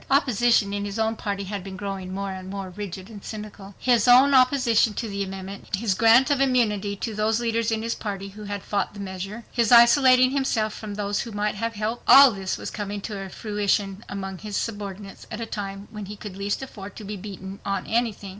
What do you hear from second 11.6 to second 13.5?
helped—all this was coming to